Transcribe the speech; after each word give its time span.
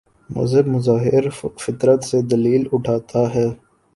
مذہب 0.29 0.67
مظاہر 0.67 1.29
فطرت 1.59 2.03
سے 2.03 2.21
دلیل 2.31 2.63
اٹھاتا 2.71 3.21
ہے۔ 3.35 3.47